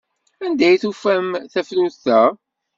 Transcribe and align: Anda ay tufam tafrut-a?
Anda 0.45 0.63
ay 0.67 0.77
tufam 0.81 1.27
tafrut-a? 1.53 2.21